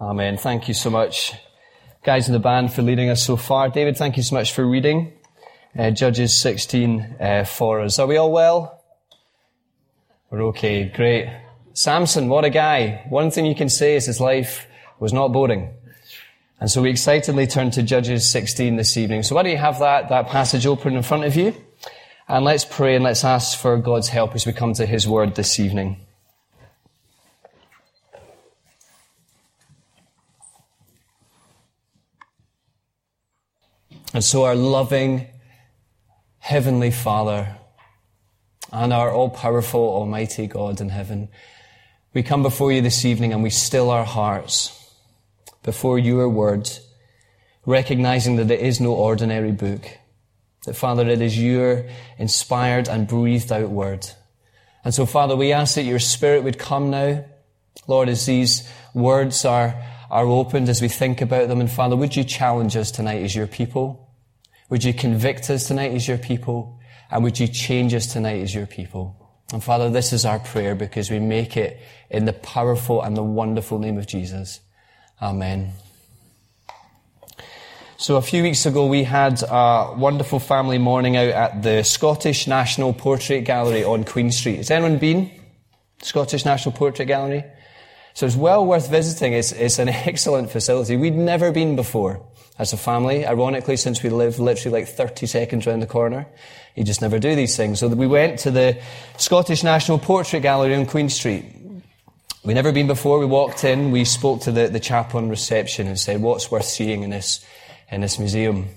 [0.00, 0.36] Amen.
[0.36, 1.34] Thank you so much,
[2.02, 3.68] guys in the band, for leading us so far.
[3.68, 5.12] David, thank you so much for reading
[5.78, 8.00] uh, Judges 16 uh, for us.
[8.00, 8.82] Are we all well?
[10.30, 10.88] We're okay.
[10.88, 11.28] Great.
[11.74, 13.04] Samson, what a guy.
[13.08, 14.66] One thing you can say is his life
[14.98, 15.72] was not boring.
[16.58, 19.22] And so we excitedly turn to Judges 16 this evening.
[19.22, 21.54] So why don't you have that, that passage open in front of you?
[22.26, 25.36] And let's pray and let's ask for God's help as we come to His Word
[25.36, 26.04] this evening.
[34.14, 35.26] And so our loving
[36.38, 37.56] Heavenly Father
[38.70, 41.28] and our all-powerful Almighty God in heaven,
[42.12, 44.88] we come before you this evening and we still our hearts
[45.64, 46.70] before your word,
[47.66, 49.98] recognizing that it is no ordinary book.
[50.64, 51.84] That Father, it is your
[52.16, 54.06] inspired and breathed out word.
[54.84, 57.24] And so Father, we ask that your spirit would come now.
[57.88, 59.74] Lord, as these words are,
[60.08, 63.34] are opened, as we think about them, and Father, would you challenge us tonight as
[63.34, 64.02] your people?
[64.70, 66.80] Would you convict us tonight as your people?
[67.10, 69.16] And would you change us tonight as your people?
[69.52, 73.22] And Father, this is our prayer because we make it in the powerful and the
[73.22, 74.60] wonderful name of Jesus.
[75.20, 75.72] Amen.
[77.96, 82.46] So a few weeks ago we had a wonderful family morning out at the Scottish
[82.46, 84.56] National Portrait Gallery on Queen Street.
[84.56, 85.30] Has anyone been?
[86.02, 87.44] Scottish National Portrait Gallery?
[88.14, 89.34] So it's well worth visiting.
[89.34, 90.96] It's, it's an excellent facility.
[90.96, 92.26] We'd never been before
[92.58, 93.26] as a family.
[93.26, 96.26] Ironically, since we live literally like 30 seconds around the corner,
[96.74, 97.80] you just never do these things.
[97.80, 98.80] So we went to the
[99.16, 101.44] Scottish National Portrait Gallery on Queen Street.
[102.44, 103.18] We'd never been before.
[103.18, 106.66] We walked in, we spoke to the, the chap on reception and said, what's worth
[106.66, 107.44] seeing in this,
[107.90, 108.68] in this museum?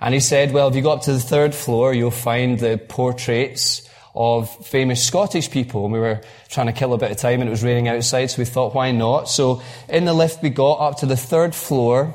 [0.00, 2.76] And he said, well, if you go up to the third floor, you'll find the
[2.76, 5.84] portraits of famous Scottish people.
[5.84, 8.26] And we were trying to kill a bit of time and it was raining outside,
[8.26, 9.28] so we thought, why not?
[9.28, 12.14] So in the lift we got up to the third floor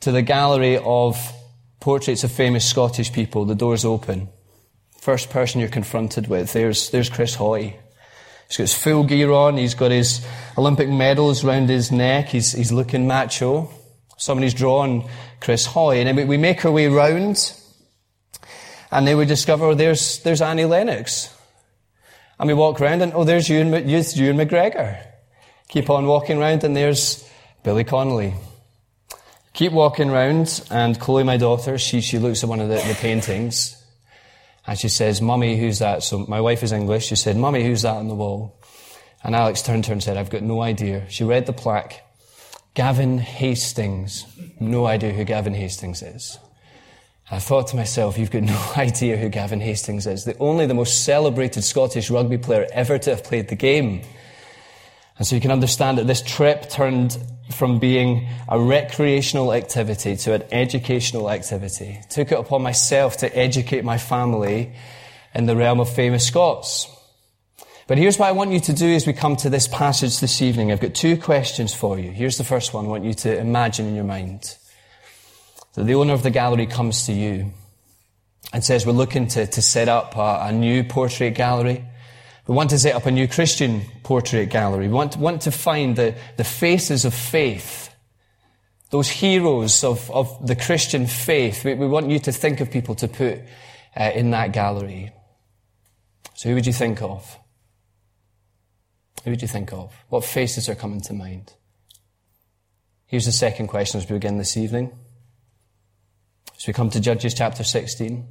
[0.00, 1.16] to the gallery of
[1.80, 3.44] portraits of famous Scottish people.
[3.44, 4.28] The door's open.
[5.00, 7.76] First person you're confronted with, there's, there's Chris Hoy.
[8.48, 9.56] He's got his full gear on.
[9.56, 10.24] He's got his
[10.56, 12.28] Olympic medals round his neck.
[12.28, 13.70] He's, he's looking macho.
[14.16, 15.08] Somebody's drawn
[15.40, 15.98] Chris Hoy.
[15.98, 17.52] And then we make our way round.
[18.90, 21.34] And then we discover, there's, there's Annie Lennox.
[22.38, 25.04] And we walk round and, oh, there's Ewan, Ewan McGregor.
[25.68, 27.28] Keep on walking round and there's
[27.62, 28.34] Billy Connolly.
[29.54, 32.96] Keep walking round, and Chloe, my daughter, she, she looks at one of the, the
[33.00, 33.80] paintings,
[34.66, 36.02] and she says, Mummy, who's that?
[36.02, 37.06] So my wife is English.
[37.06, 38.58] She said, Mummy, who's that on the wall?
[39.22, 41.08] And Alex turned to her and said, I've got no idea.
[41.08, 42.02] She read the plaque.
[42.74, 44.26] Gavin Hastings.
[44.58, 46.36] No idea who Gavin Hastings is.
[47.30, 50.24] I thought to myself, you've got no idea who Gavin Hastings is.
[50.24, 54.02] The only the most celebrated Scottish rugby player ever to have played the game.
[55.18, 57.16] And so you can understand that this trip turned
[57.52, 62.00] from being a recreational activity to an educational activity.
[62.10, 64.74] Took it upon myself to educate my family
[65.34, 66.90] in the realm of famous Scots.
[67.86, 70.40] But here's what I want you to do as we come to this passage this
[70.40, 70.72] evening.
[70.72, 72.10] I've got two questions for you.
[72.10, 74.56] Here's the first one I want you to imagine in your mind.
[75.74, 77.52] That the owner of the gallery comes to you
[78.52, 81.84] and says, we're looking to, to set up a, a new portrait gallery.
[82.46, 84.88] We want to set up a new Christian portrait gallery.
[84.88, 87.94] We want, want to find the, the faces of faith,
[88.90, 91.64] those heroes of, of the Christian faith.
[91.64, 93.40] We, we want you to think of people to put
[93.98, 95.12] uh, in that gallery.
[96.34, 97.38] So who would you think of?
[99.24, 99.94] Who would you think of?
[100.10, 101.54] What faces are coming to mind?
[103.06, 104.92] Here's the second question as we begin this evening.
[106.56, 108.26] As we come to Judges chapter 16,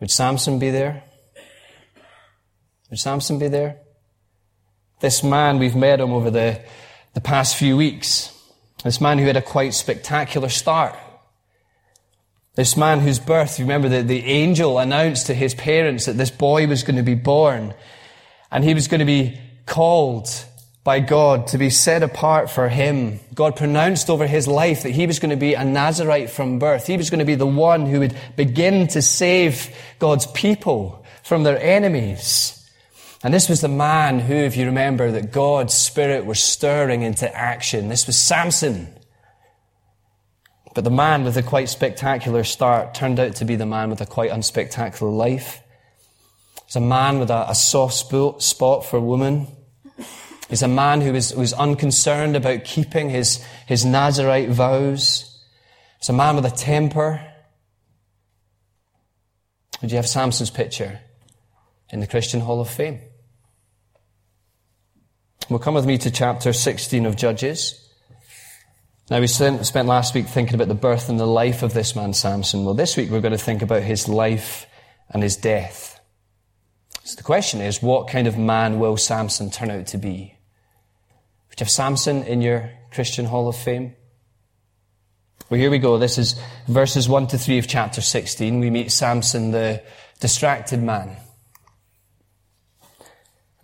[0.00, 1.04] would Samson be there?
[2.90, 3.78] Would Samson be there?
[5.00, 6.60] This man, we've met him over the,
[7.14, 8.32] the past few weeks.
[8.84, 10.96] This man who had a quite spectacular start.
[12.54, 16.66] This man whose birth, remember that the angel announced to his parents that this boy
[16.66, 17.74] was going to be born
[18.50, 20.28] and he was going to be called
[20.82, 23.18] by God to be set apart for him.
[23.34, 26.86] God pronounced over his life that he was going to be a Nazarite from birth.
[26.86, 31.42] He was going to be the one who would begin to save God's people from
[31.42, 32.65] their enemies.
[33.22, 37.34] And this was the man who, if you remember, that God's Spirit was stirring into
[37.34, 37.88] action.
[37.88, 38.88] This was Samson.
[40.74, 44.02] But the man with a quite spectacular start turned out to be the man with
[44.02, 45.62] a quite unspectacular life.
[46.66, 47.94] He's a man with a, a soft
[48.42, 49.46] spot for women.
[50.50, 55.42] He's a man who was, was unconcerned about keeping his, his Nazarite vows.
[55.98, 57.26] He's a man with a temper.
[59.80, 61.00] Would you have Samson's picture?
[61.90, 63.00] in the Christian Hall of Fame.
[65.48, 67.80] Well, come with me to chapter 16 of Judges.
[69.08, 72.14] Now, we spent, last week thinking about the birth and the life of this man,
[72.14, 72.64] Samson.
[72.64, 74.66] Well, this week we're going to think about his life
[75.08, 76.00] and his death.
[77.04, 80.36] So the question is, what kind of man will Samson turn out to be?
[81.48, 83.94] Would you have Samson in your Christian Hall of Fame?
[85.48, 85.96] Well, here we go.
[85.96, 86.34] This is
[86.66, 88.58] verses 1 to 3 of chapter 16.
[88.58, 89.80] We meet Samson, the
[90.18, 91.18] distracted man.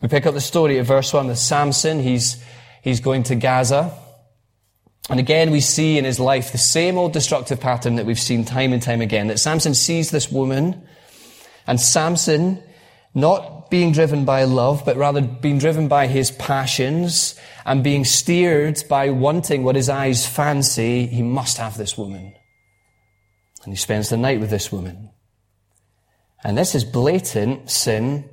[0.03, 2.01] We pick up the story at verse 1 with Samson.
[2.01, 2.43] He's,
[2.83, 3.97] he's going to Gaza.
[5.09, 8.45] And again, we see in his life the same old destructive pattern that we've seen
[8.45, 9.29] time and time again.
[9.29, 10.87] That Samson sees this woman,
[11.69, 12.63] and Samson,
[13.15, 18.83] not being driven by love, but rather being driven by his passions and being steered
[18.89, 22.35] by wanting what his eyes fancy, he must have this woman.
[23.65, 25.11] And he spends the night with this woman.
[26.43, 28.29] And this is blatant sin,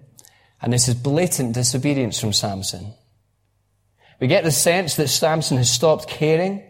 [0.61, 2.93] and this is blatant disobedience from Samson.
[4.19, 6.63] We get the sense that Samson has stopped caring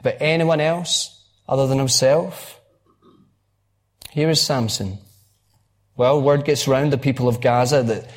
[0.00, 2.60] about anyone else other than himself.
[4.10, 4.98] Here is Samson.
[5.96, 8.10] Well, word gets round the people of Gaza that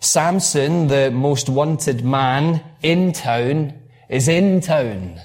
[0.00, 3.74] Samson, the most wanted man in town,
[4.08, 5.20] is in town.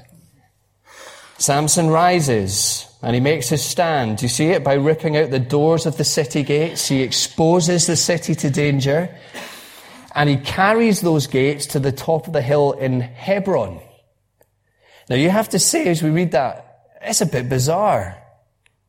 [1.43, 4.21] Samson rises and he makes his stand.
[4.21, 6.87] You see it by ripping out the doors of the city gates.
[6.87, 9.13] He exposes the city to danger
[10.15, 13.81] and he carries those gates to the top of the hill in Hebron.
[15.09, 18.17] Now you have to say as we read that, it's a bit bizarre.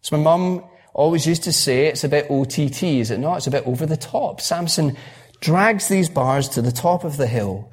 [0.02, 0.62] So my mum
[0.92, 3.38] always used to say it's a bit OTT, is it not?
[3.38, 4.40] It's a bit over the top.
[4.40, 4.96] Samson
[5.40, 7.72] drags these bars to the top of the hill.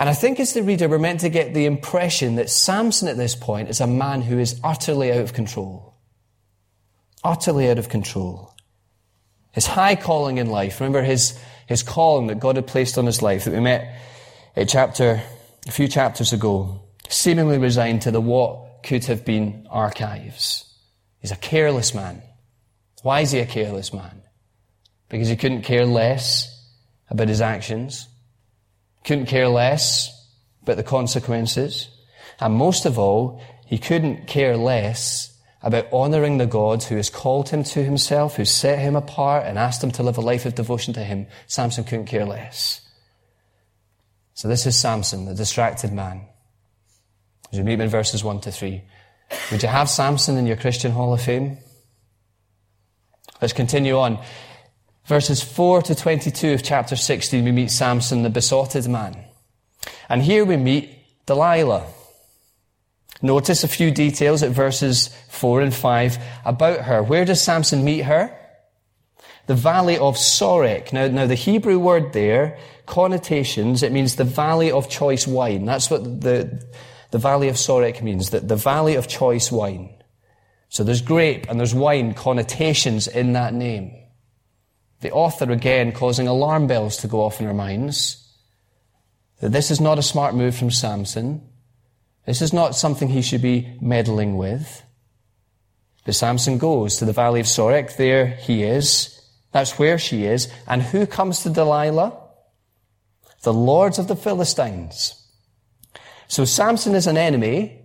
[0.00, 3.18] And I think as the reader, we're meant to get the impression that Samson at
[3.18, 5.94] this point is a man who is utterly out of control.
[7.22, 8.56] Utterly out of control.
[9.52, 13.22] His high calling in life, remember his his calling that God had placed on his
[13.22, 13.94] life that we met
[14.56, 15.22] a chapter,
[15.68, 20.64] a few chapters ago, seemingly resigned to the what could have been archives.
[21.20, 22.22] He's a careless man.
[23.02, 24.22] Why is he a careless man?
[25.08, 26.48] Because he couldn't care less
[27.08, 28.08] about his actions,
[29.04, 30.10] couldn't care less
[30.62, 31.88] about the consequences,
[32.38, 35.30] and most of all, he couldn't care less
[35.62, 39.58] about honoring the God who has called him to himself, who set him apart and
[39.58, 41.26] asked him to live a life of devotion to him.
[41.46, 42.80] Samson couldn't care less.
[44.34, 46.22] So this is Samson, the distracted man.
[47.52, 48.82] As we meet in verses 1 to 3.
[49.50, 51.58] Would you have Samson in your Christian Hall of Fame?
[53.40, 54.18] Let's continue on.
[55.10, 59.16] Verses 4 to 22 of chapter 16, we meet Samson, the besotted man.
[60.08, 60.88] And here we meet
[61.26, 61.84] Delilah.
[63.20, 67.02] Notice a few details at verses 4 and 5 about her.
[67.02, 68.32] Where does Samson meet her?
[69.48, 70.92] The valley of Sorek.
[70.92, 75.64] Now, now the Hebrew word there, connotations, it means the valley of choice wine.
[75.64, 76.64] That's what the,
[77.10, 79.92] the valley of Sorek means, that the valley of choice wine.
[80.68, 83.99] So there's grape and there's wine connotations in that name.
[85.00, 88.16] The author again causing alarm bells to go off in our minds.
[89.40, 91.42] That this is not a smart move from Samson.
[92.26, 94.82] This is not something he should be meddling with.
[96.04, 97.96] But Samson goes to the valley of Sorek.
[97.96, 99.20] There he is.
[99.52, 100.52] That's where she is.
[100.66, 102.16] And who comes to Delilah?
[103.42, 105.16] The lords of the Philistines.
[106.28, 107.80] So Samson is an enemy,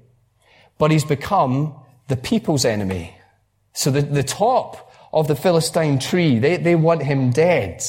[0.77, 3.15] but he's become the people's enemy.
[3.73, 4.84] So the, the top
[5.15, 7.81] of the Philistine tree, they, they want him dead.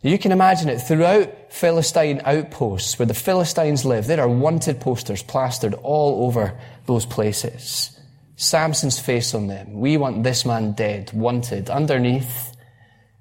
[0.00, 4.06] You can imagine it throughout Philistine outposts where the Philistines live.
[4.06, 8.00] There are wanted posters plastered all over those places.
[8.36, 9.80] Samson's face on them.
[9.80, 11.68] We want this man dead, wanted.
[11.68, 12.56] Underneath,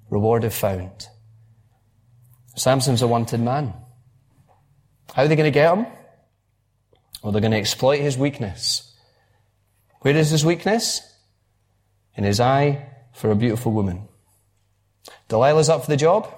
[0.09, 1.07] reward if found.
[2.55, 3.73] Samson's a wanted man.
[5.13, 5.87] How are they going to get him?
[7.23, 8.95] Well, they're going to exploit his weakness.
[10.01, 11.01] Where is his weakness?
[12.15, 12.85] In his eye
[13.19, 14.07] for a beautiful woman.
[15.27, 16.33] Delilah's up for the job.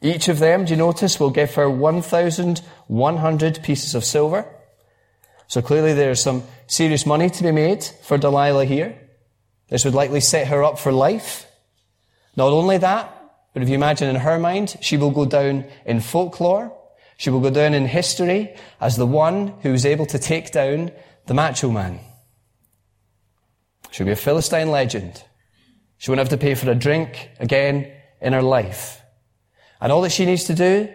[0.00, 4.46] Each of them, do you notice, will give her 1,100 pieces of silver.
[5.48, 8.96] So clearly there's some serious money to be made for Delilah here.
[9.70, 11.46] This would likely set her up for life.
[12.36, 13.12] Not only that,
[13.52, 16.72] but if you imagine in her mind, she will go down in folklore.
[17.16, 20.92] She will go down in history as the one who was able to take down
[21.26, 21.98] the macho man.
[23.90, 25.24] She'll be a Philistine legend.
[26.02, 27.88] She won't have to pay for a drink again
[28.20, 29.00] in her life.
[29.80, 30.92] And all that she needs to do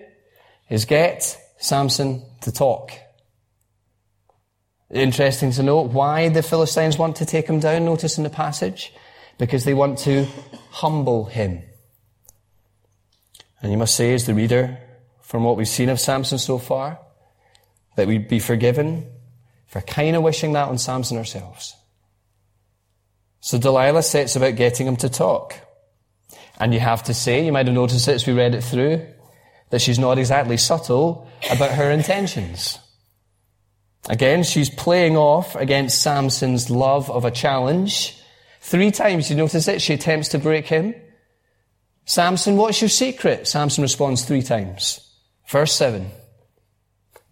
[0.69, 2.91] is get Samson to talk.
[4.91, 8.91] Interesting to note why the Philistines want to take him down, notice in the passage.
[9.37, 10.25] Because they want to
[10.71, 11.63] humble him.
[13.61, 14.77] And you must say, as the reader,
[15.21, 16.99] from what we've seen of Samson so far,
[17.95, 19.09] that we'd be forgiven
[19.67, 21.76] for kind of wishing that on Samson ourselves.
[23.39, 25.55] So Delilah sets about getting him to talk.
[26.59, 29.05] And you have to say, you might have noticed it as we read it through,
[29.69, 32.79] that she's not exactly subtle about her intentions.
[34.09, 38.17] Again, she's playing off against Samson's love of a challenge.
[38.61, 40.95] Three times, you notice it, she attempts to break him.
[42.05, 43.47] Samson, what's your secret?
[43.47, 45.01] Samson responds three times.
[45.47, 46.09] Verse 7.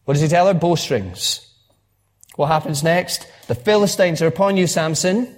[0.04, 0.54] What does he tell her?
[0.54, 1.42] Bowstrings.
[2.36, 3.26] What happens next?
[3.48, 5.34] The Philistines are upon you, Samson.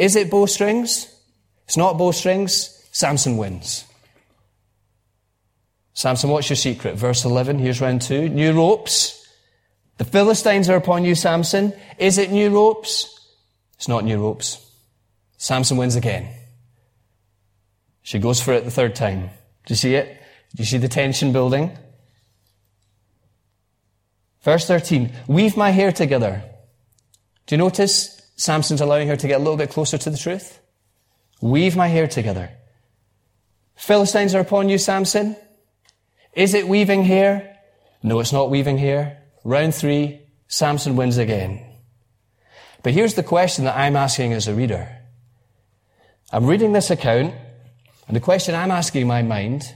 [0.00, 1.14] Is it bowstrings?
[1.66, 2.88] It's not bowstrings.
[2.90, 3.84] Samson wins.
[5.92, 6.96] Samson, what's your secret?
[6.96, 8.30] Verse 11, here's round two.
[8.30, 9.28] New ropes.
[9.98, 11.74] The Philistines are upon you, Samson.
[11.98, 13.14] Is it new ropes?
[13.76, 14.66] It's not new ropes.
[15.36, 16.28] Samson wins again.
[18.00, 19.28] She goes for it the third time.
[19.66, 20.18] Do you see it?
[20.56, 21.76] Do you see the tension building?
[24.40, 26.42] Verse 13, weave my hair together.
[27.44, 30.60] Do you notice Samson's allowing her to get a little bit closer to the truth?
[31.42, 32.50] Weave my hair together.
[33.76, 35.36] Philistines are upon you, Samson.
[36.32, 37.58] Is it weaving hair?
[38.02, 39.22] No, it's not weaving hair.
[39.44, 41.62] Round three, Samson wins again.
[42.82, 44.88] But here's the question that I'm asking as a reader.
[46.32, 47.34] I'm reading this account,
[48.06, 49.74] and the question I'm asking in my mind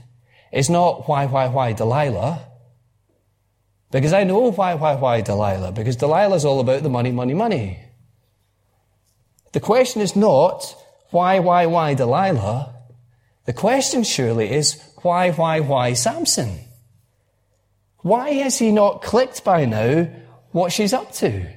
[0.51, 2.47] is not why, why, why Delilah,
[3.91, 7.35] because I know why, why, why Delilah, because Delilah is all about the money, money,
[7.35, 7.84] money.
[9.55, 10.75] The question is not
[11.11, 12.75] why, why, why Delilah.
[13.45, 16.59] The question surely is why, why, why Samson?
[17.99, 20.09] Why has he not clicked by now
[20.51, 21.47] what she's up to?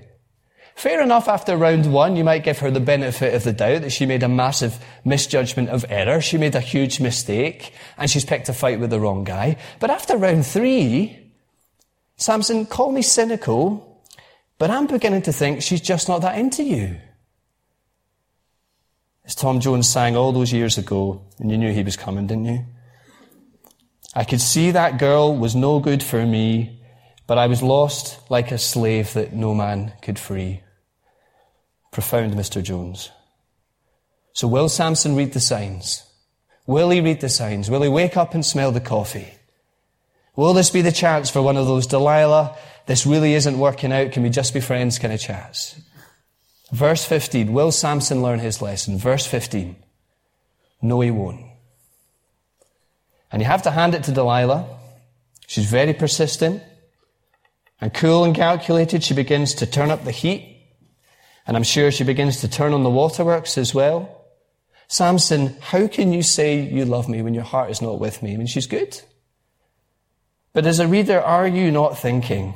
[0.77, 3.91] Fair enough, after round one, you might give her the benefit of the doubt that
[3.91, 6.21] she made a massive misjudgment of error.
[6.21, 9.57] She made a huge mistake and she's picked a fight with the wrong guy.
[9.81, 11.33] But after round three,
[12.17, 14.05] Samson, call me cynical,
[14.57, 17.01] but I'm beginning to think she's just not that into you.
[19.29, 22.47] As Tom Jones sang all those years ago, and you knew he was coming, didn't
[22.47, 22.65] you?
[24.15, 26.81] I could see that girl was no good for me,
[27.27, 30.63] but I was lost like a slave that no man could free.
[31.93, 32.63] Profound, Mr.
[32.63, 33.11] Jones.
[34.33, 36.05] So will Samson read the signs?
[36.67, 37.69] Will he read the signs?
[37.69, 39.35] Will he wake up and smell the coffee?
[40.37, 42.57] Will this be the chance for one of those Delilah,
[42.87, 45.79] this really isn't working out, can we just be friends kind of chats?
[46.71, 48.99] Verse 15, will Samson learn his lesson?
[48.99, 49.77] Verse 15,
[50.83, 51.47] no he won't.
[53.33, 54.67] And you have to hand it to Delilah.
[55.47, 56.63] She's very persistent
[57.81, 59.03] and cool and calculated.
[59.03, 60.57] She begins to turn up the heat.
[61.47, 64.15] And I'm sure she begins to turn on the waterworks as well.
[64.89, 68.35] Samson, how can you say you love me when your heart is not with me?
[68.35, 69.01] I mean, she's good.
[70.53, 72.55] But as a reader, are you not thinking,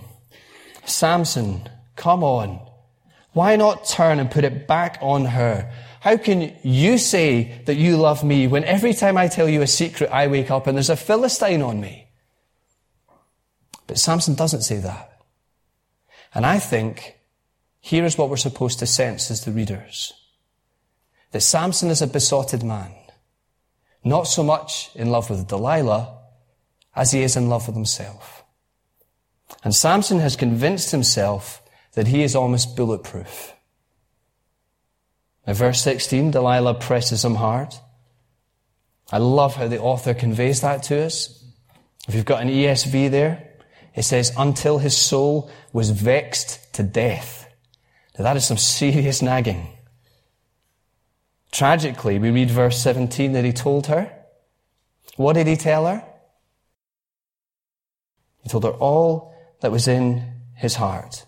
[0.84, 2.60] Samson, come on.
[3.32, 5.72] Why not turn and put it back on her?
[6.00, 9.66] How can you say that you love me when every time I tell you a
[9.66, 12.08] secret, I wake up and there's a Philistine on me?
[13.86, 15.20] But Samson doesn't say that.
[16.34, 17.18] And I think
[17.80, 20.12] here is what we're supposed to sense as the readers.
[21.30, 22.92] That Samson is a besotted man.
[24.04, 26.18] Not so much in love with Delilah,
[26.94, 28.44] as he is in love with himself.
[29.64, 31.61] And Samson has convinced himself
[31.94, 33.52] that he is almost bulletproof.
[35.46, 37.74] Now, verse 16, Delilah presses him hard.
[39.10, 41.44] I love how the author conveys that to us.
[42.08, 43.50] If you've got an ESV there,
[43.94, 47.46] it says, until his soul was vexed to death.
[48.18, 49.68] Now that is some serious nagging.
[51.50, 54.10] Tragically, we read verse 17 that he told her.
[55.16, 56.02] What did he tell her?
[58.42, 61.26] He told her all that was in his heart.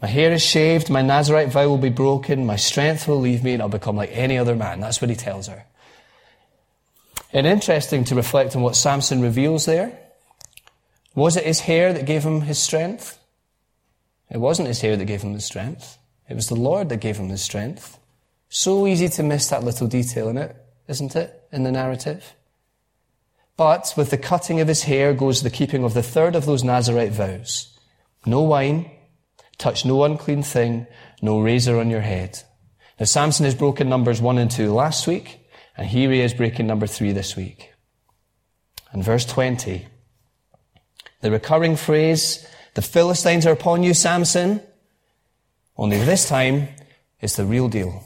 [0.00, 3.54] My hair is shaved, my Nazarite vow will be broken, my strength will leave me,
[3.54, 4.80] and I'll become like any other man.
[4.80, 5.64] That's what he tells her.
[7.32, 9.98] And interesting to reflect on what Samson reveals there.
[11.14, 13.18] Was it his hair that gave him his strength?
[14.30, 15.98] It wasn't his hair that gave him the strength.
[16.28, 17.98] It was the Lord that gave him the strength.
[18.48, 20.54] So easy to miss that little detail in it,
[20.86, 22.34] isn't it, in the narrative?
[23.56, 26.62] But with the cutting of his hair goes the keeping of the third of those
[26.62, 27.76] Nazarite vows.
[28.24, 28.90] No wine,
[29.58, 30.86] touch no unclean thing,
[31.20, 32.42] no razor on your head.
[32.98, 35.40] Now Samson has broken numbers one and two last week,
[35.76, 37.72] and here he is breaking number three this week.
[38.92, 39.86] And verse 20,
[41.20, 44.62] the recurring phrase, the Philistines are upon you, Samson,
[45.76, 46.68] only this time
[47.20, 48.04] it's the real deal.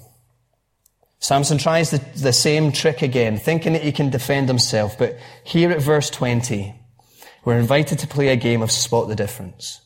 [1.19, 5.71] Samson tries the, the same trick again, thinking that he can defend himself, but here
[5.71, 6.75] at verse 20,
[7.45, 9.81] we're invited to play a game of spot the difference.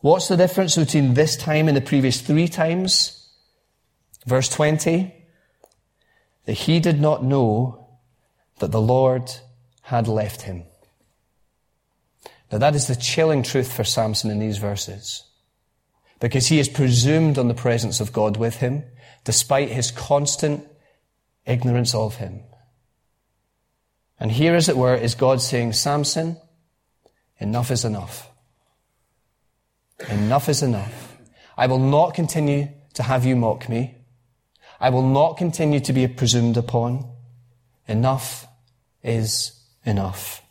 [0.00, 3.28] What's the difference between this time and the previous three times?
[4.26, 5.14] Verse 20,
[6.46, 7.98] that he did not know
[8.58, 9.30] that the Lord
[9.82, 10.64] had left him.
[12.50, 15.24] Now that is the chilling truth for Samson in these verses.
[16.18, 18.84] Because he has presumed on the presence of God with him,
[19.24, 20.66] despite his constant
[21.46, 22.40] ignorance of him.
[24.18, 26.36] And here, as it were, is God saying, Samson,
[27.38, 28.29] enough is enough.
[30.08, 31.18] Enough is enough.
[31.56, 33.96] I will not continue to have you mock me.
[34.80, 37.06] I will not continue to be presumed upon.
[37.86, 38.46] Enough
[39.02, 39.52] is
[39.84, 40.42] enough.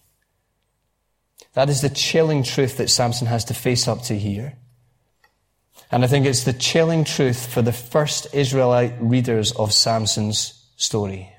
[1.54, 4.56] That is the chilling truth that Samson has to face up to here.
[5.92, 11.34] And I think it's the chilling truth for the first Israelite readers of Samson's story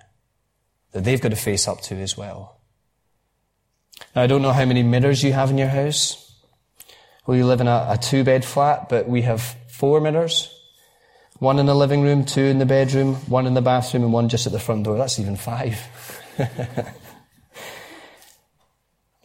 [0.93, 2.61] that they've got to face up to as well.
[4.17, 6.30] Now, I don't know how many mirrors you have in your house.
[7.37, 10.55] You live in a, a two bed flat, but we have four mirrors.
[11.39, 14.29] One in the living room, two in the bedroom, one in the bathroom, and one
[14.29, 14.99] just at the front door.
[14.99, 15.81] That's even five.
[16.39, 16.93] a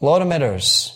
[0.00, 0.92] lot of mirrors.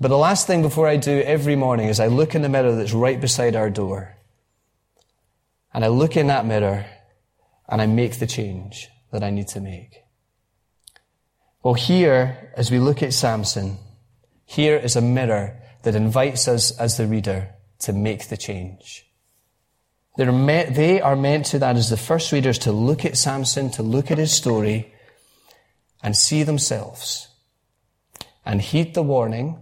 [0.00, 2.74] But the last thing before I do every morning is I look in the mirror
[2.74, 4.16] that's right beside our door.
[5.74, 6.86] And I look in that mirror
[7.68, 10.02] and I make the change that I need to make.
[11.62, 13.76] Well, here, as we look at Samson,
[14.46, 19.06] here is a mirror that invites us as the reader to make the change.
[20.16, 23.70] They're me- they are meant to that as the first readers to look at Samson,
[23.70, 24.92] to look at his story,
[26.02, 27.28] and see themselves,
[28.44, 29.58] and heed the warning,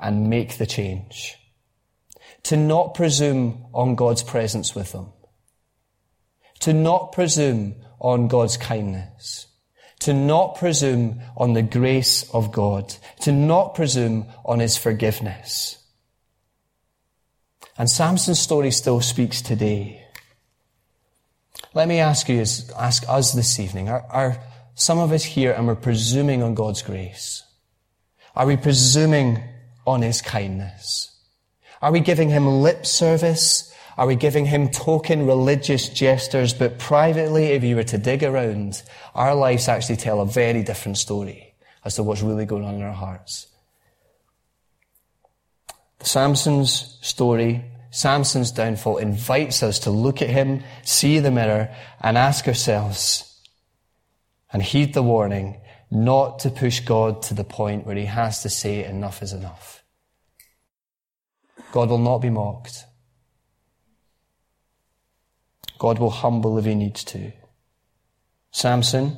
[0.00, 1.36] and make the change.
[2.44, 5.12] To not presume on God's presence with them.
[6.60, 9.46] To not presume on God's kindness
[10.04, 15.78] to not presume on the grace of God, to not presume on his forgiveness.
[17.78, 20.04] And Samson's story still speaks today.
[21.72, 24.36] Let me ask you, ask us this evening, are, are
[24.74, 27.42] some of us here and we're presuming on God's grace?
[28.36, 29.42] Are we presuming
[29.86, 31.18] on his kindness?
[31.80, 33.73] Are we giving him lip service?
[33.96, 36.52] Are we giving him token religious gestures?
[36.52, 38.82] But privately, if you were to dig around,
[39.14, 41.54] our lives actually tell a very different story
[41.84, 43.46] as to what's really going on in our hearts.
[46.00, 52.46] Samson's story, Samson's downfall invites us to look at him, see the mirror, and ask
[52.48, 53.40] ourselves,
[54.52, 58.48] and heed the warning, not to push God to the point where he has to
[58.48, 59.82] say enough is enough.
[61.72, 62.84] God will not be mocked.
[65.78, 67.32] God will humble if he needs to.
[68.50, 69.16] Samson,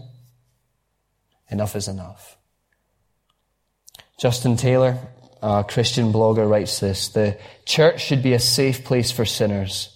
[1.51, 2.37] enough is enough.
[4.19, 4.99] Justin Taylor,
[5.43, 9.93] a Christian blogger, writes this The church should be a safe place for sinners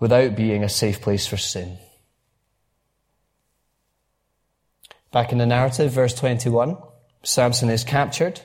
[0.00, 1.78] without being a safe place for sin.
[5.12, 6.76] Back in the narrative, verse 21,
[7.22, 8.40] Samson is captured.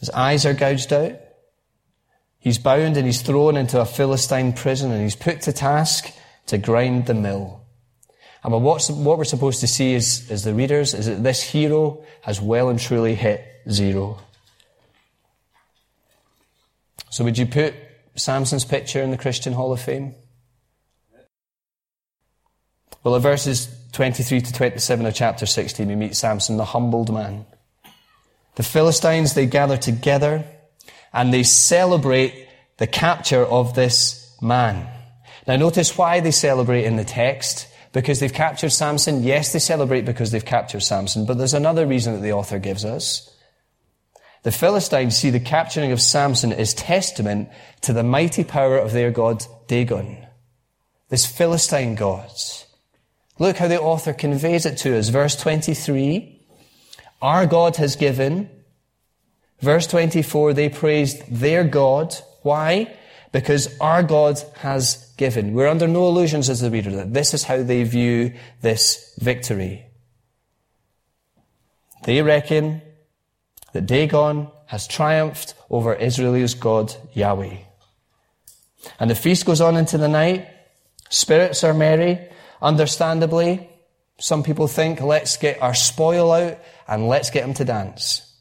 [0.00, 1.18] His eyes are gouged out.
[2.44, 6.14] He's bound and he's thrown into a Philistine prison and he's put to task
[6.48, 7.62] to grind the mill.
[8.42, 12.42] And what we're supposed to see as, as the readers is that this hero has
[12.42, 14.18] well and truly hit zero.
[17.08, 17.72] So would you put
[18.14, 20.14] Samson's picture in the Christian Hall of Fame?
[23.02, 27.46] Well, in verses 23 to 27 of chapter 16, we meet Samson, the humbled man.
[28.56, 30.44] The Philistines, they gather together
[31.14, 34.86] and they celebrate the capture of this man.
[35.46, 37.68] Now notice why they celebrate in the text.
[37.92, 39.22] Because they've captured Samson.
[39.22, 42.84] Yes, they celebrate because they've captured Samson, but there's another reason that the author gives
[42.84, 43.30] us.
[44.42, 47.50] The Philistines see the capturing of Samson as testament
[47.82, 50.26] to the mighty power of their god Dagon.
[51.08, 52.32] This Philistine god.
[53.38, 55.08] Look how the author conveys it to us.
[55.08, 56.44] Verse 23.
[57.22, 58.50] Our God has given
[59.60, 62.14] Verse 24, they praised their God.
[62.42, 62.94] Why?
[63.32, 65.54] Because our God has given.
[65.54, 69.86] We're under no illusions as the reader that this is how they view this victory.
[72.04, 72.82] They reckon
[73.72, 77.56] that Dagon has triumphed over Israel's God, Yahweh.
[79.00, 80.48] And the feast goes on into the night.
[81.08, 82.28] Spirits are merry.
[82.60, 83.68] Understandably,
[84.18, 88.33] some people think, let's get our spoil out and let's get them to dance.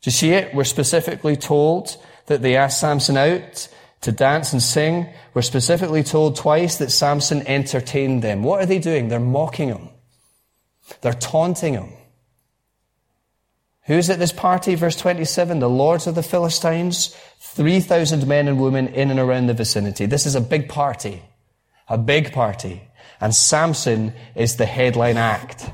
[0.00, 0.54] Do you see it?
[0.54, 3.68] We're specifically told that they asked Samson out
[4.02, 5.08] to dance and sing.
[5.34, 8.42] We're specifically told twice that Samson entertained them.
[8.42, 9.08] What are they doing?
[9.08, 9.88] They're mocking him.
[11.00, 11.92] They're taunting him.
[13.86, 14.74] Who's at this party?
[14.74, 19.54] Verse 27, the lords of the Philistines, 3,000 men and women in and around the
[19.54, 20.04] vicinity.
[20.06, 21.22] This is a big party.
[21.88, 22.82] A big party.
[23.20, 25.70] And Samson is the headline act.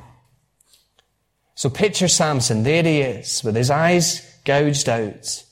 [1.54, 2.62] So picture Samson.
[2.62, 5.44] There he is, with his eyes gouged out,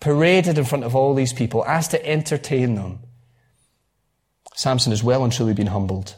[0.00, 3.00] paraded in front of all these people, asked to entertain them.
[4.54, 6.14] Samson has well and truly been humbled.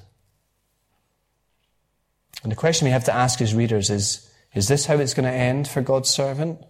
[2.43, 5.31] And the question we have to ask as readers is, is this how it's going
[5.31, 6.65] to end for God's servant?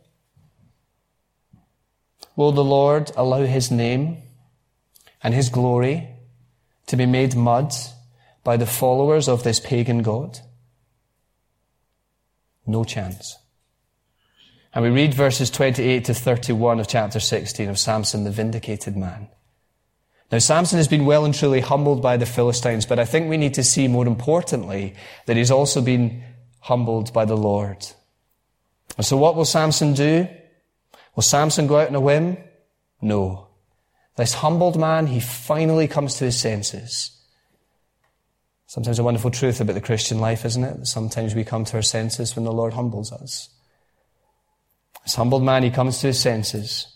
[2.36, 4.18] Will the Lord allow his name
[5.22, 6.08] and his glory
[6.86, 7.74] to be made mud
[8.44, 10.40] by the followers of this pagan God?
[12.68, 13.36] No chance.
[14.74, 19.28] And we read verses 28 to 31 of chapter 16 of Samson, the vindicated man.
[20.30, 23.38] Now, Samson has been well and truly humbled by the Philistines, but I think we
[23.38, 26.22] need to see more importantly that he's also been
[26.60, 27.86] humbled by the Lord.
[28.98, 30.28] And so what will Samson do?
[31.16, 32.36] Will Samson go out on a whim?
[33.00, 33.48] No.
[34.16, 37.17] This humbled man, he finally comes to his senses.
[38.68, 40.86] Sometimes a wonderful truth about the Christian life, isn't it?
[40.86, 43.48] Sometimes we come to our senses when the Lord humbles us.
[45.04, 46.86] This humbled man, he comes to his senses.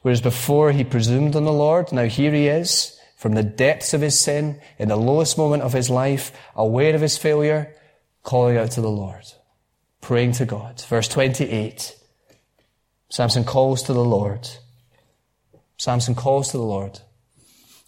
[0.00, 4.00] Whereas before he presumed on the Lord, now here he is, from the depths of
[4.00, 7.76] his sin, in the lowest moment of his life, aware of his failure,
[8.22, 9.26] calling out to the Lord,
[10.00, 10.80] praying to God.
[10.88, 11.96] Verse 28.
[13.10, 14.48] Samson calls to the Lord.
[15.76, 16.98] Samson calls to the Lord.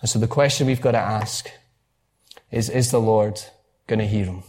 [0.03, 1.51] And so the question we've got to ask
[2.53, 3.41] is, is the Lord
[3.89, 4.45] going to hear him?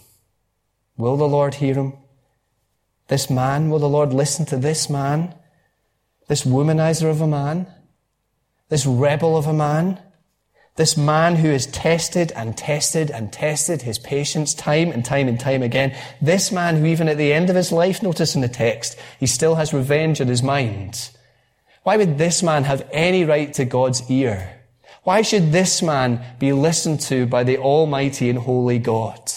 [0.97, 1.93] Will the Lord hear him?
[3.07, 5.33] This man, will the Lord listen to this man?
[6.27, 7.67] This womanizer of a man?
[8.69, 9.99] This rebel of a man?
[10.75, 15.39] This man who has tested and tested and tested his patience time and time and
[15.39, 15.95] time again.
[16.21, 19.27] This man who even at the end of his life, notice in the text, he
[19.27, 21.11] still has revenge in his mind.
[21.83, 24.52] Why would this man have any right to God's ear?
[25.03, 29.31] Why should this man be listened to by the Almighty and Holy God?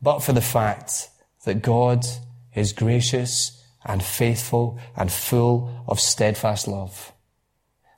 [0.00, 1.10] But for the fact
[1.44, 2.06] that God
[2.54, 7.12] is gracious and faithful and full of steadfast love.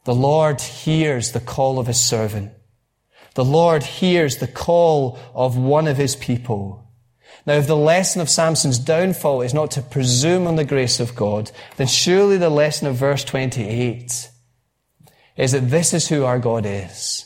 [0.05, 2.53] The Lord hears the call of his servant.
[3.35, 6.87] The Lord hears the call of one of his people.
[7.47, 11.15] Now, if the lesson of Samson's downfall is not to presume on the grace of
[11.15, 14.30] God, then surely the lesson of verse 28
[15.41, 17.25] is that this is who our God is.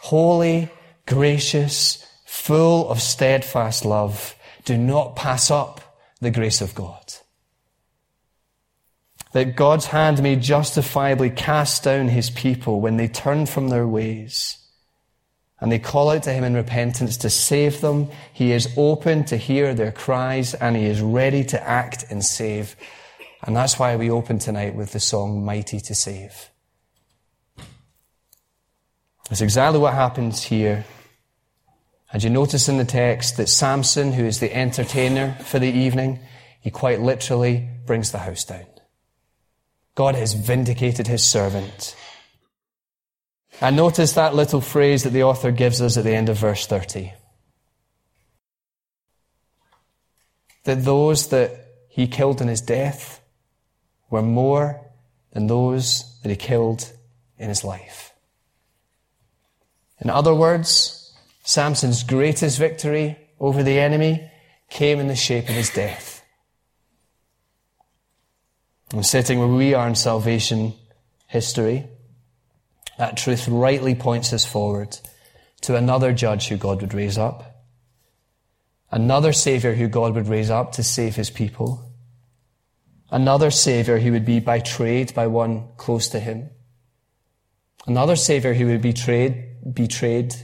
[0.00, 0.70] Holy,
[1.06, 4.34] gracious, full of steadfast love.
[4.64, 5.80] Do not pass up
[6.20, 7.14] the grace of God
[9.34, 14.58] that God's hand may justifiably cast down his people when they turn from their ways.
[15.60, 18.10] And they call out to him in repentance to save them.
[18.32, 22.76] He is open to hear their cries and he is ready to act and save.
[23.42, 26.50] And that's why we open tonight with the song Mighty to Save.
[29.28, 30.84] That's exactly what happens here.
[32.12, 36.20] And you notice in the text that Samson, who is the entertainer for the evening,
[36.60, 38.66] he quite literally brings the house down.
[39.94, 41.96] God has vindicated his servant.
[43.60, 46.66] And notice that little phrase that the author gives us at the end of verse
[46.66, 47.12] 30.
[50.64, 51.50] That those that
[51.88, 53.20] he killed in his death
[54.10, 54.80] were more
[55.32, 56.92] than those that he killed
[57.38, 58.13] in his life.
[60.04, 61.12] In other words,
[61.42, 64.30] Samson's greatest victory over the enemy
[64.68, 66.22] came in the shape of his death.
[68.92, 70.74] And sitting where we are in salvation
[71.26, 71.88] history,
[72.98, 74.98] that truth rightly points us forward
[75.62, 77.64] to another judge who God would raise up,
[78.90, 81.90] another Savior who God would raise up to save his people,
[83.10, 86.50] another Savior who would be betrayed by one close to him,
[87.86, 90.34] another Savior who would be betrayed, betrayed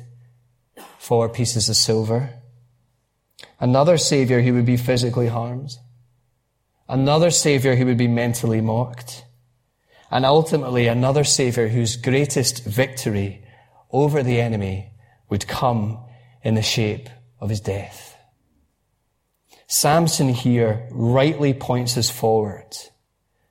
[0.98, 2.30] for pieces of silver,
[3.58, 5.76] another Savior who would be physically harmed,
[6.88, 9.24] another Savior who would be mentally mocked,
[10.10, 13.44] and ultimately another Savior whose greatest victory
[13.90, 14.92] over the enemy
[15.28, 15.98] would come
[16.42, 17.08] in the shape
[17.40, 18.16] of his death.
[19.66, 22.76] Samson here rightly points us forward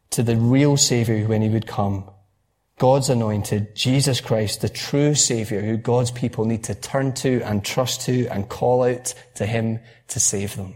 [0.10, 2.10] to the real Savior when he would come.
[2.80, 7.64] God's anointed, Jesus Christ, the true Savior who God's people need to turn to and
[7.64, 10.74] trust to and call out to Him to save them.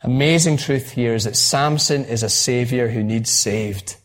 [0.00, 3.96] Amazing truth here is that Samson is a savior who needs saved.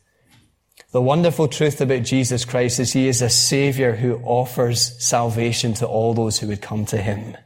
[0.92, 5.88] The wonderful truth about Jesus Christ is he is a savior who offers salvation to
[5.88, 7.38] all those who would come to him.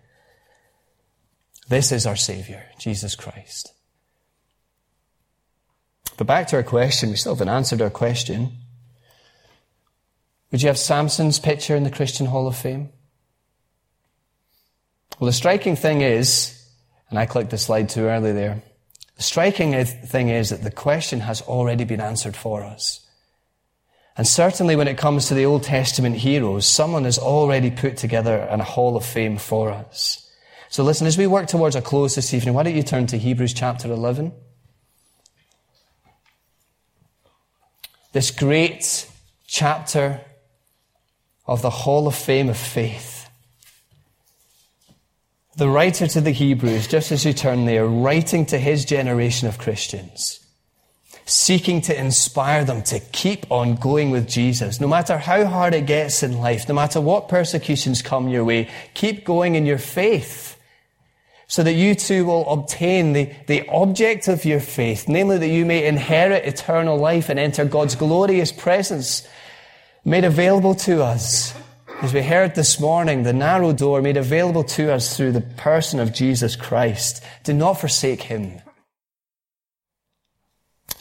[1.69, 3.73] This is our savior, Jesus Christ.
[6.17, 8.57] But back to our question, we still haven't answered our question.
[10.51, 12.89] Would you have Samson's picture in the Christian Hall of Fame?
[15.19, 16.53] Well, the striking thing is,
[17.09, 18.61] and I clicked the slide too early there,
[19.15, 23.03] the striking thing is that the question has already been answered for us.
[24.15, 28.47] And certainly when it comes to the Old Testament heroes, someone has already put together
[28.49, 30.23] a hall of fame for us.
[30.69, 33.17] So listen, as we work towards a close this evening, why don't you turn to
[33.17, 34.33] Hebrews chapter 11?
[38.11, 39.07] This great
[39.45, 40.21] chapter
[41.47, 43.29] of the Hall of Fame of faith.
[45.55, 49.57] The writer to the Hebrews, just as you turn there, writing to his generation of
[49.57, 50.39] Christians,
[51.25, 54.79] seeking to inspire them to keep on going with Jesus.
[54.79, 58.69] No matter how hard it gets in life, no matter what persecutions come your way,
[58.93, 60.57] keep going in your faith
[61.47, 65.65] so that you too will obtain the, the object of your faith, namely that you
[65.65, 69.25] may inherit eternal life and enter God's glorious presence
[70.07, 71.53] made available to us.
[72.01, 75.99] As we heard this morning, the narrow door made available to us through the person
[75.99, 77.21] of Jesus Christ.
[77.43, 78.61] Do not forsake him.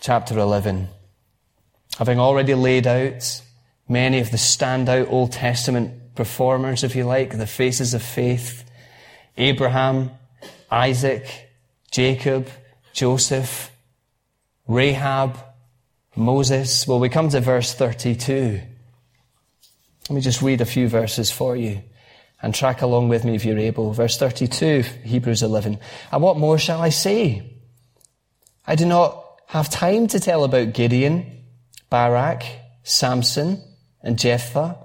[0.00, 0.88] Chapter 11.
[1.98, 3.42] Having already laid out
[3.88, 8.68] many of the standout Old Testament performers, if you like, the faces of faith,
[9.36, 10.10] Abraham,
[10.68, 11.48] Isaac,
[11.92, 12.48] Jacob,
[12.92, 13.70] Joseph,
[14.66, 15.38] Rahab,
[16.16, 16.88] Moses.
[16.88, 18.62] Well, we come to verse 32.
[20.08, 21.82] Let me just read a few verses for you
[22.40, 23.92] and track along with me if you're able.
[23.92, 25.78] Verse 32, Hebrews 11.
[26.12, 27.54] And what more shall I say?
[28.66, 31.44] I do not have time to tell about Gideon,
[31.90, 32.44] Barak,
[32.84, 33.62] Samson,
[34.02, 34.78] and Jephthah,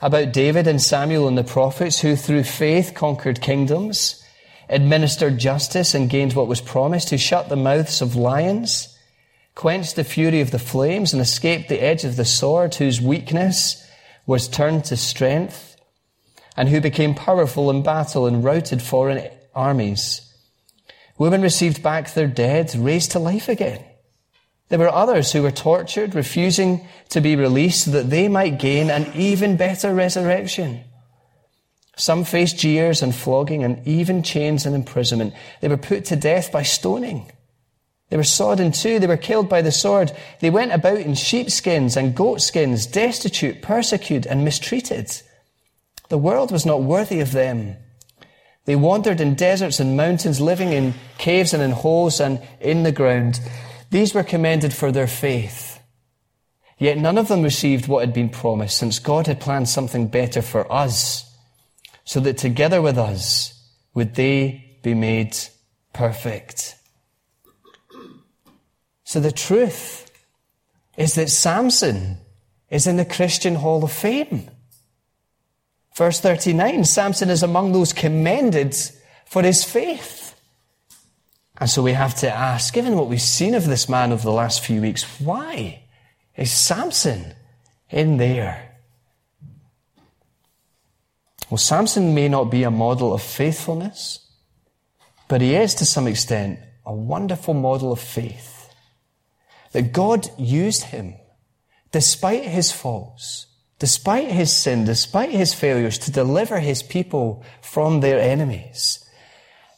[0.00, 4.22] about David and Samuel and the prophets who through faith conquered kingdoms,
[4.68, 8.96] administered justice and gained what was promised, who shut the mouths of lions,
[9.54, 13.82] quenched the fury of the flames and escaped the edge of the sword, whose weakness
[14.26, 15.76] was turned to strength,
[16.56, 20.22] and who became powerful in battle and routed foreign armies.
[21.18, 23.84] Women received back their dead, raised to life again.
[24.68, 28.90] There were others who were tortured, refusing to be released so that they might gain
[28.90, 30.82] an even better resurrection.
[31.96, 35.34] Some faced jeers and flogging and even chains and imprisonment.
[35.60, 37.30] They were put to death by stoning.
[38.08, 38.98] They were sawed in two.
[38.98, 40.12] They were killed by the sword.
[40.40, 45.10] They went about in sheepskins and goatskins, destitute, persecuted, and mistreated.
[46.08, 47.76] The world was not worthy of them.
[48.64, 52.92] They wandered in deserts and mountains, living in caves and in holes and in the
[52.92, 53.40] ground.
[53.90, 55.80] These were commended for their faith.
[56.78, 60.42] Yet none of them received what had been promised, since God had planned something better
[60.42, 61.24] for us,
[62.04, 63.52] so that together with us
[63.94, 65.36] would they be made
[65.92, 66.75] perfect.
[69.06, 70.10] So the truth
[70.96, 72.18] is that Samson
[72.68, 74.50] is in the Christian Hall of Fame.
[75.94, 78.76] Verse 39, Samson is among those commended
[79.24, 80.34] for his faith.
[81.58, 84.32] And so we have to ask, given what we've seen of this man over the
[84.32, 85.84] last few weeks, why
[86.34, 87.32] is Samson
[87.88, 88.76] in there?
[91.48, 94.18] Well, Samson may not be a model of faithfulness,
[95.28, 98.55] but he is to some extent a wonderful model of faith
[99.76, 101.16] that God used him,
[101.92, 103.46] despite his faults,
[103.78, 109.04] despite his sin, despite his failures, to deliver his people from their enemies.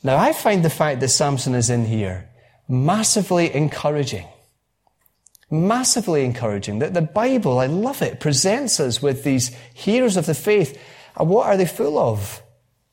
[0.04, 2.30] Now, I find the fact that Samson is in here
[2.68, 4.28] massively encouraging.
[5.50, 6.78] Massively encouraging.
[6.78, 10.80] That the Bible, I love it, presents us with these heroes of the faith.
[11.16, 12.40] And what are they full of?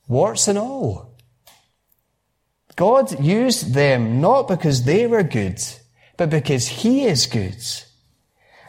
[0.07, 1.19] Warts and all.
[2.75, 5.61] God used them not because they were good,
[6.17, 7.57] but because he is good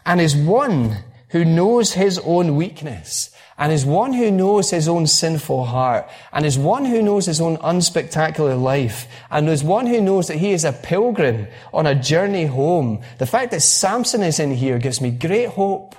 [0.04, 0.96] and is one
[1.30, 6.44] who knows his own weakness and is one who knows his own sinful heart and
[6.44, 10.52] is one who knows his own unspectacular life and is one who knows that he
[10.52, 13.02] is a pilgrim on a journey home.
[13.18, 15.94] The fact that Samson is in here gives me great hope.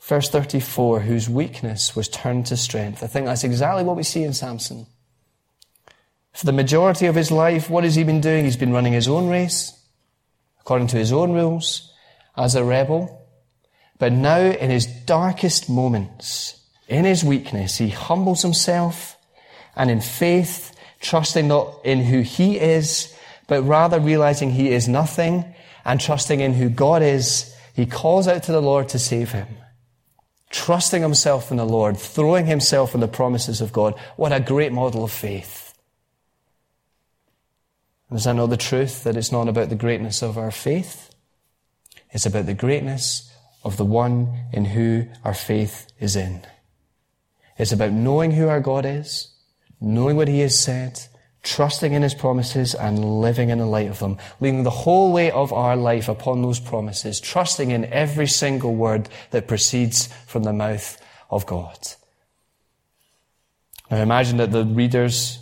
[0.00, 3.02] Verse 34, whose weakness was turned to strength.
[3.02, 4.86] I think that's exactly what we see in Samson.
[6.36, 8.44] For the majority of his life, what has he been doing?
[8.44, 9.72] He's been running his own race,
[10.60, 11.90] according to his own rules,
[12.36, 13.26] as a rebel.
[13.98, 19.16] But now, in his darkest moments, in his weakness, he humbles himself
[19.76, 25.54] and in faith, trusting not in who he is, but rather realizing he is nothing
[25.86, 29.48] and trusting in who God is, he calls out to the Lord to save him.
[30.50, 33.98] Trusting himself in the Lord, throwing himself in the promises of God.
[34.16, 35.65] What a great model of faith.
[38.12, 39.04] Is that not the truth?
[39.04, 41.10] That it's not about the greatness of our faith?
[42.10, 43.32] It's about the greatness
[43.64, 46.46] of the one in who our faith is in.
[47.58, 49.34] It's about knowing who our God is,
[49.80, 51.00] knowing what He has said,
[51.42, 55.32] trusting in His promises and living in the light of them, leaning the whole weight
[55.32, 60.52] of our life upon those promises, trusting in every single word that proceeds from the
[60.52, 61.78] mouth of God.
[63.90, 65.38] Now imagine that the readers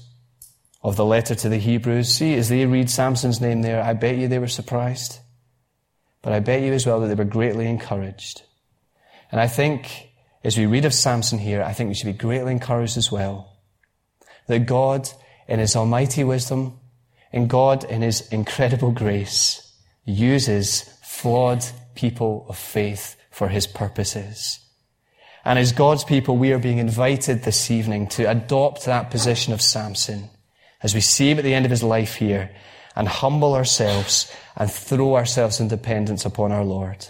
[0.84, 4.18] of the letter to the Hebrews, see, as they read Samson's name there, I bet
[4.18, 5.18] you they were surprised.
[6.20, 8.42] But I bet you as well that they were greatly encouraged.
[9.32, 10.10] And I think
[10.44, 13.56] as we read of Samson here, I think we should be greatly encouraged as well.
[14.46, 15.08] That God,
[15.48, 16.78] in His almighty wisdom,
[17.32, 19.72] and God, in His incredible grace,
[20.04, 24.58] uses flawed people of faith for His purposes.
[25.46, 29.62] And as God's people, we are being invited this evening to adopt that position of
[29.62, 30.28] Samson
[30.84, 32.50] as we see him at the end of his life here
[32.94, 37.08] and humble ourselves and throw ourselves in dependence upon our Lord.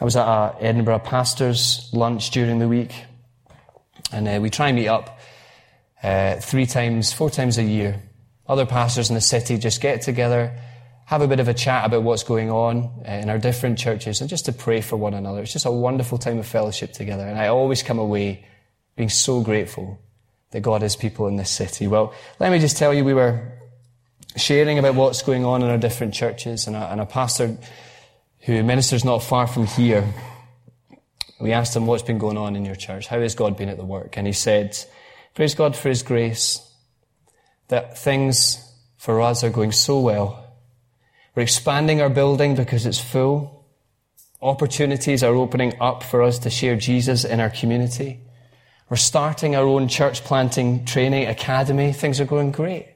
[0.00, 2.94] I was at a Edinburgh pastor's lunch during the week,
[4.12, 5.18] and uh, we try and meet up
[6.02, 8.00] uh, three times, four times a year.
[8.46, 10.58] Other pastors in the city just get together,
[11.06, 14.20] have a bit of a chat about what's going on uh, in our different churches,
[14.20, 15.42] and just to pray for one another.
[15.42, 18.46] It's just a wonderful time of fellowship together, and I always come away
[18.96, 20.00] being so grateful
[20.50, 21.86] that God is people in this city.
[21.86, 23.52] Well, let me just tell you, we were
[24.36, 27.56] sharing about what's going on in our different churches, and a, and a pastor
[28.40, 30.12] who ministers not far from here,
[31.40, 33.06] we asked him what's been going on in your church.
[33.06, 34.16] How has God been at the work?
[34.16, 34.78] And he said,
[35.34, 36.66] praise God for his grace,
[37.68, 38.58] that things
[38.96, 40.54] for us are going so well.
[41.34, 43.66] We're expanding our building because it's full.
[44.42, 48.20] Opportunities are opening up for us to share Jesus in our community.
[48.90, 51.92] We're starting our own church planting training academy.
[51.92, 52.88] Things are going great.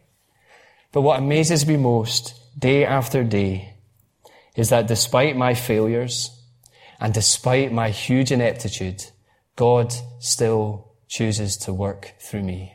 [0.91, 3.77] But what amazes me most, day after day,
[4.57, 6.31] is that despite my failures
[6.99, 9.05] and despite my huge ineptitude,
[9.55, 12.75] God still chooses to work through me.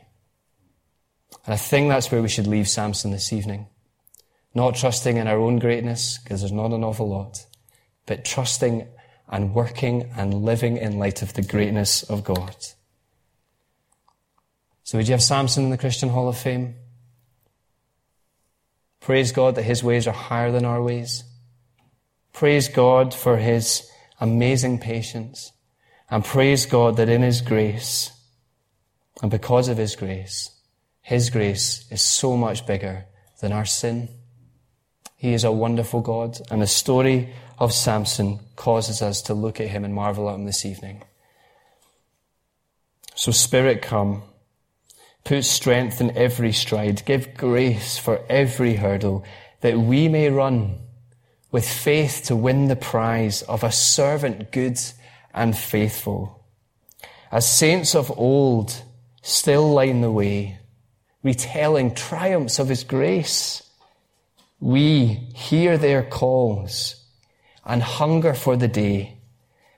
[1.44, 3.66] And I think that's where we should leave Samson this evening.
[4.54, 7.44] Not trusting in our own greatness, because there's not an awful lot,
[8.06, 8.88] but trusting
[9.28, 12.56] and working and living in light of the greatness of God.
[14.90, 16.74] So would you have Samson in the Christian Hall of Fame?
[18.98, 21.22] Praise God that his ways are higher than our ways.
[22.32, 23.88] Praise God for his
[24.20, 25.52] amazing patience.
[26.10, 28.10] And praise God that in his grace,
[29.22, 30.50] and because of his grace,
[31.02, 33.06] his grace is so much bigger
[33.40, 34.08] than our sin.
[35.16, 39.68] He is a wonderful God, and the story of Samson causes us to look at
[39.68, 41.04] him and marvel at him this evening.
[43.14, 44.24] So, Spirit, come.
[45.24, 47.04] Put strength in every stride.
[47.04, 49.24] Give grace for every hurdle
[49.60, 50.78] that we may run
[51.50, 54.78] with faith to win the prize of a servant good
[55.34, 56.44] and faithful.
[57.30, 58.82] As saints of old
[59.22, 60.58] still line the way,
[61.22, 63.62] retelling triumphs of his grace,
[64.58, 66.96] we hear their calls
[67.64, 69.18] and hunger for the day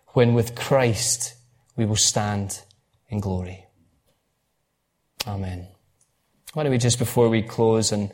[0.08, 1.34] when with Christ
[1.76, 2.62] we will stand
[3.08, 3.66] in glory.
[5.26, 5.68] Amen.
[6.52, 8.12] Why don't we just before we close and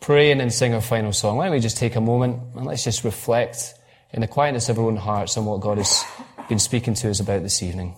[0.00, 1.36] pray and then sing our final song.
[1.36, 3.74] Why don't we just take a moment and let's just reflect
[4.12, 6.04] in the quietness of our own hearts on what God has
[6.48, 7.96] been speaking to us about this evening.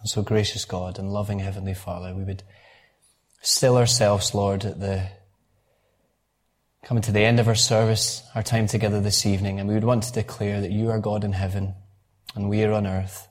[0.00, 2.42] And so, gracious God and loving Heavenly Father, we would
[3.40, 5.08] still ourselves, Lord, at the
[6.86, 9.82] coming to the end of our service, our time together this evening, and we would
[9.82, 11.74] want to declare that you are God in heaven
[12.36, 13.26] and we are on earth.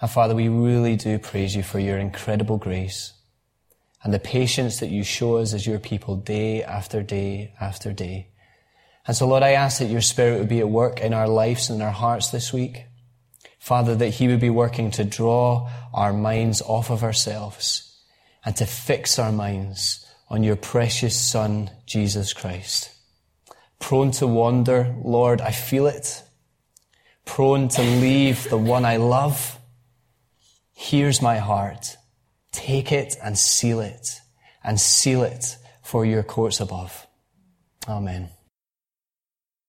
[0.00, 3.12] And Father, we really do praise you for your incredible grace
[4.02, 8.30] and the patience that you show us as your people day after day after day.
[9.06, 11.70] And so, Lord, I ask that your Spirit would be at work in our lives
[11.70, 12.86] and in our hearts this week.
[13.60, 17.96] Father, that He would be working to draw our minds off of ourselves
[18.44, 22.90] and to fix our minds on your precious Son, Jesus Christ.
[23.78, 26.22] Prone to wander, Lord, I feel it.
[27.24, 29.58] Prone to leave the one I love
[30.78, 31.96] Here's my heart.
[32.52, 34.20] Take it and seal it,
[34.62, 37.06] and seal it for your courts above.
[37.88, 38.28] Amen.